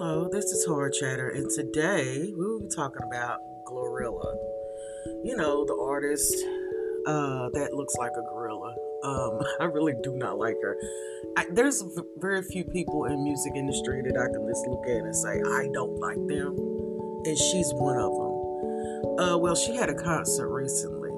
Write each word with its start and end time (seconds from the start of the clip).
this 0.00 0.46
is 0.46 0.64
Horror 0.64 0.88
Chatter, 0.88 1.28
and 1.28 1.50
today 1.50 2.32
we 2.34 2.46
will 2.46 2.60
be 2.60 2.68
talking 2.74 3.02
about 3.06 3.40
Glorilla. 3.66 4.34
You 5.22 5.36
know, 5.36 5.66
the 5.66 5.76
artist 5.76 6.34
uh, 7.06 7.50
that 7.52 7.74
looks 7.74 7.94
like 7.96 8.12
a 8.12 8.22
gorilla. 8.22 8.74
Um, 9.04 9.40
I 9.60 9.64
really 9.64 9.92
do 10.02 10.16
not 10.16 10.38
like 10.38 10.56
her. 10.62 10.78
I, 11.36 11.48
there's 11.52 11.84
very 12.16 12.42
few 12.42 12.64
people 12.64 13.04
in 13.04 13.22
music 13.22 13.52
industry 13.54 14.00
that 14.06 14.16
I 14.16 14.32
can 14.32 14.48
just 14.48 14.66
look 14.68 14.86
at 14.86 15.04
and 15.04 15.14
say 15.14 15.38
I 15.38 15.68
don't 15.74 15.98
like 16.00 16.26
them, 16.28 16.56
and 17.26 17.36
she's 17.36 17.70
one 17.74 17.98
of 17.98 18.10
them. 18.10 19.18
Uh, 19.20 19.36
well, 19.36 19.54
she 19.54 19.76
had 19.76 19.90
a 19.90 19.94
concert 19.94 20.48
recently, 20.48 21.10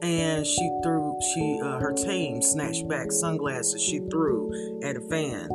and 0.00 0.46
she 0.46 0.70
threw 0.82 1.18
she 1.34 1.60
uh, 1.62 1.78
her 1.80 1.92
team 1.92 2.40
snatched 2.40 2.88
back 2.88 3.12
sunglasses 3.12 3.82
she 3.82 3.98
threw 4.10 4.80
at 4.82 4.96
a 4.96 5.00
fan 5.02 5.50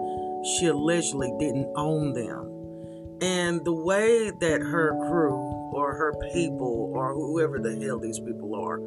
she 0.57 0.67
allegedly 0.67 1.31
didn't 1.39 1.71
own 1.75 2.13
them. 2.13 2.59
And 3.21 3.63
the 3.65 3.73
way 3.73 4.31
that 4.31 4.61
her 4.61 4.95
crew 5.09 5.35
or 5.73 5.93
her 5.93 6.13
people 6.33 6.91
or 6.93 7.13
whoever 7.13 7.59
the 7.59 7.75
hell 7.85 7.99
these 7.99 8.19
people 8.19 8.55
are 8.55 8.79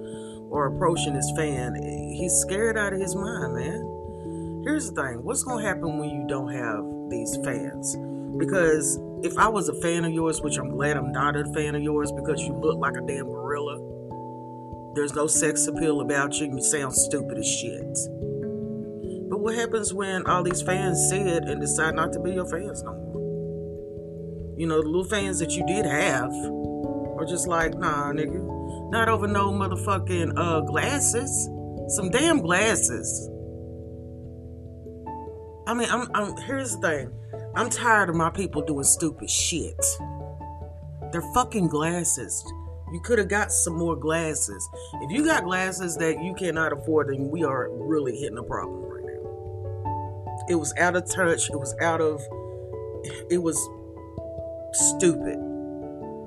are 0.53 0.75
approaching 0.75 1.15
this 1.15 1.31
fan, 1.37 1.75
he's 1.75 2.33
scared 2.33 2.77
out 2.77 2.93
of 2.93 3.01
his 3.01 3.15
mind, 3.15 3.55
man. 3.55 4.63
Here's 4.65 4.91
the 4.91 5.03
thing 5.03 5.25
what's 5.25 5.43
going 5.43 5.63
to 5.63 5.69
happen 5.69 5.99
when 5.99 6.09
you 6.09 6.27
don't 6.29 6.53
have 6.53 6.85
these 7.11 7.37
fans? 7.45 7.97
Because 8.39 8.99
if 9.23 9.37
I 9.37 9.49
was 9.49 9.69
a 9.69 9.81
fan 9.83 10.05
of 10.05 10.13
yours, 10.13 10.41
which 10.41 10.57
I'm 10.57 10.71
glad 10.71 10.97
I'm 10.97 11.13
not 11.13 11.37
a 11.37 11.45
fan 11.53 11.75
of 11.75 11.83
yours 11.83 12.11
because 12.13 12.41
you 12.41 12.55
look 12.55 12.79
like 12.79 12.97
a 12.97 13.01
damn 13.01 13.27
gorilla, 13.27 13.79
there's 14.95 15.15
no 15.15 15.27
sex 15.27 15.67
appeal 15.67 16.01
about 16.01 16.39
you 16.39 16.47
you 16.47 16.63
sound 16.63 16.95
stupid 16.95 17.39
as 17.39 17.47
shit. 17.47 17.99
What 19.43 19.57
happens 19.57 19.93
when 19.93 20.25
all 20.27 20.45
these 20.45 20.63
fans 20.63 21.11
see 21.11 21.19
it 21.19 21.43
and 21.49 21.61
decide 21.61 21.97
not 21.97 22.13
to 22.13 22.21
be 22.21 22.31
your 22.31 22.47
fans 22.47 22.85
no 22.85 22.93
more? 22.93 24.55
You 24.57 24.69
know, 24.69 24.81
the 24.81 24.87
little 24.87 25.03
fans 25.03 25.41
that 25.41 25.57
you 25.57 25.67
did 25.67 25.85
have 25.85 26.31
are 26.31 27.27
just 27.29 27.49
like, 27.49 27.75
nah, 27.75 28.13
nigga. 28.13 28.91
Not 28.93 29.09
over 29.09 29.27
no 29.27 29.51
motherfucking 29.51 30.35
uh, 30.37 30.61
glasses. 30.61 31.51
Some 31.89 32.11
damn 32.11 32.41
glasses. 32.41 33.29
I 35.67 35.75
mean, 35.75 35.89
I'm, 35.91 36.09
I'm 36.15 36.37
here's 36.43 36.77
the 36.77 36.81
thing. 36.81 37.13
I'm 37.57 37.69
tired 37.69 38.11
of 38.11 38.15
my 38.15 38.31
people 38.31 38.63
doing 38.63 38.85
stupid 38.85 39.29
shit. 39.29 39.85
They're 41.11 41.29
fucking 41.35 41.67
glasses. 41.67 42.45
You 42.93 43.01
could 43.01 43.19
have 43.19 43.29
got 43.29 43.51
some 43.51 43.77
more 43.77 43.97
glasses. 43.97 44.69
If 45.01 45.11
you 45.11 45.25
got 45.25 45.43
glasses 45.43 45.97
that 45.97 46.23
you 46.23 46.33
cannot 46.37 46.73
afford, 46.73 47.09
then 47.09 47.29
we 47.29 47.43
are 47.43 47.69
really 47.73 48.17
hitting 48.17 48.39
a 48.39 48.45
problem 48.45 48.93
it 50.49 50.55
was 50.55 50.75
out 50.79 50.97
of 50.97 51.09
touch. 51.11 51.51
It 51.51 51.59
was 51.59 51.75
out 51.81 52.01
of. 52.01 52.21
It 53.31 53.39
was 53.43 53.59
stupid, 54.73 55.37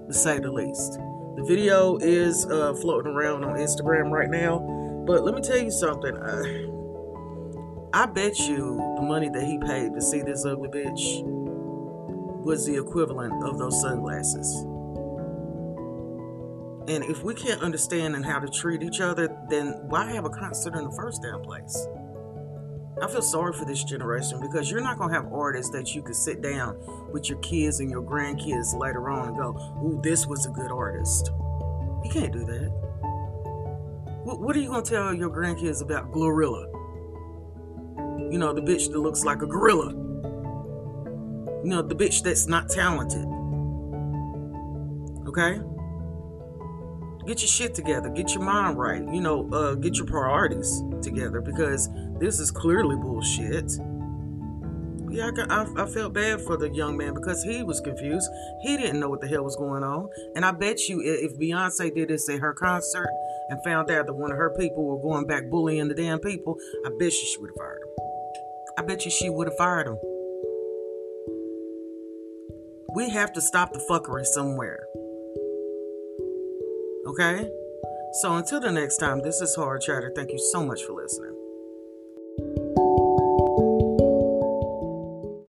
to 0.07 0.13
say 0.13 0.39
the 0.39 0.51
least. 0.51 0.99
The 1.35 1.43
video 1.47 1.97
is 1.97 2.45
uh, 2.45 2.73
floating 2.75 3.13
around 3.13 3.43
on 3.43 3.55
Instagram 3.57 4.11
right 4.11 4.29
now. 4.29 4.59
But 5.05 5.23
let 5.23 5.35
me 5.35 5.41
tell 5.41 5.57
you 5.57 5.71
something. 5.71 6.15
I, 6.17 8.01
I 8.03 8.05
bet 8.07 8.37
you 8.39 8.75
the 8.97 9.01
money 9.01 9.29
that 9.29 9.43
he 9.43 9.57
paid 9.59 9.93
to 9.93 10.01
see 10.01 10.21
this 10.21 10.45
ugly 10.45 10.69
bitch 10.69 11.23
was 12.43 12.65
the 12.65 12.77
equivalent 12.77 13.43
of 13.43 13.57
those 13.57 13.81
sunglasses. 13.81 14.65
And 16.87 17.03
if 17.05 17.23
we 17.23 17.33
can't 17.33 17.61
understand 17.61 18.15
and 18.15 18.23
how 18.23 18.39
to 18.39 18.47
treat 18.47 18.83
each 18.83 19.01
other, 19.01 19.35
then 19.49 19.73
why 19.87 20.11
have 20.13 20.25
a 20.25 20.29
concert 20.29 20.75
in 20.75 20.83
the 20.83 20.91
first 20.91 21.21
damn 21.21 21.41
place? 21.41 21.87
I 23.01 23.07
feel 23.07 23.21
sorry 23.21 23.51
for 23.53 23.65
this 23.65 23.83
generation 23.83 24.39
because 24.39 24.71
you're 24.71 24.81
not 24.81 24.97
going 24.97 25.09
to 25.09 25.15
have 25.15 25.31
artists 25.33 25.71
that 25.71 25.93
you 25.93 26.01
could 26.01 26.15
sit 26.15 26.41
down 26.41 26.77
with 27.11 27.27
your 27.27 27.37
kids 27.39 27.81
and 27.81 27.89
your 27.91 28.01
grandkids 28.01 28.77
later 28.77 29.09
on 29.09 29.29
and 29.29 29.37
go, 29.37 29.51
Ooh, 29.83 29.99
this 30.01 30.25
was 30.25 30.45
a 30.45 30.49
good 30.49 30.71
artist. 30.71 31.31
You 32.03 32.09
can't 32.09 32.31
do 32.31 32.45
that. 32.45 32.69
What, 34.23 34.39
what 34.39 34.55
are 34.55 34.59
you 34.59 34.69
going 34.69 34.83
to 34.83 34.89
tell 34.89 35.13
your 35.13 35.29
grandkids 35.29 35.81
about 35.81 36.11
Glorilla? 36.11 36.71
You 38.31 38.39
know, 38.39 38.53
the 38.53 38.61
bitch 38.61 38.91
that 38.91 38.99
looks 38.99 39.25
like 39.25 39.41
a 39.41 39.45
gorilla. 39.45 39.91
You 39.91 41.69
know, 41.69 41.81
the 41.81 41.95
bitch 41.95 42.23
that's 42.23 42.47
not 42.47 42.69
talented. 42.69 43.25
Okay? 45.27 45.59
Get 47.25 47.41
your 47.41 47.47
shit 47.47 47.73
together, 47.73 48.09
get 48.09 48.33
your 48.33 48.43
mind 48.43 48.77
right, 48.77 49.01
you 49.01 49.21
know, 49.21 49.49
uh, 49.51 49.75
get 49.75 49.97
your 49.97 50.05
priorities 50.05 50.83
together 51.01 51.41
because 51.41 51.89
this 52.19 52.39
is 52.39 52.51
clearly 52.51 52.95
bullshit. 52.95 53.71
Yeah, 55.09 55.31
I, 55.49 55.63
I, 55.63 55.83
I, 55.83 55.85
felt 55.87 56.13
bad 56.13 56.41
for 56.41 56.57
the 56.57 56.69
young 56.69 56.97
man 56.97 57.13
because 57.13 57.41
he 57.41 57.63
was 57.63 57.79
confused. 57.79 58.29
He 58.61 58.75
didn't 58.75 58.99
know 58.99 59.07
what 59.07 59.21
the 59.21 59.27
hell 59.27 59.43
was 59.43 59.55
going 59.55 59.83
on. 59.83 60.09
And 60.35 60.43
I 60.43 60.51
bet 60.51 60.89
you, 60.89 61.01
if 61.01 61.39
Beyonce 61.39 61.93
did 61.93 62.09
this 62.09 62.27
at 62.27 62.39
her 62.39 62.53
concert 62.53 63.07
and 63.49 63.63
found 63.63 63.89
out 63.89 64.07
that 64.07 64.13
one 64.13 64.31
of 64.31 64.37
her 64.37 64.53
people 64.59 64.83
were 64.83 65.01
going 65.01 65.25
back 65.25 65.49
bullying 65.49 65.87
the 65.87 65.93
damn 65.93 66.19
people, 66.19 66.57
I 66.85 66.89
bet 66.99 67.13
you 67.13 67.27
she 67.33 67.37
would 67.39 67.51
have 67.51 67.57
fired 67.57 67.81
him. 67.81 67.89
I 68.77 68.81
bet 68.81 69.05
you 69.05 69.11
she 69.11 69.29
would 69.29 69.47
have 69.47 69.57
fired 69.57 69.87
him. 69.87 69.97
We 72.93 73.09
have 73.11 73.31
to 73.33 73.41
stop 73.41 73.71
the 73.71 73.79
fuckery 73.89 74.25
somewhere. 74.25 74.85
Okay? 77.05 77.49
So 78.21 78.35
until 78.35 78.59
the 78.59 78.71
next 78.71 78.97
time, 78.97 79.21
this 79.21 79.41
is 79.41 79.55
Horror 79.55 79.79
Chatter. 79.79 80.11
Thank 80.15 80.31
you 80.31 80.39
so 80.39 80.65
much 80.65 80.83
for 80.83 80.93
listening. 80.93 81.44